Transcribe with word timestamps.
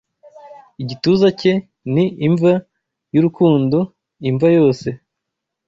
Igituza 0.81 1.27
cye 1.39 1.53
ni 1.93 2.05
imva 2.27 2.53
yurukundo-imva-yose 3.13 4.89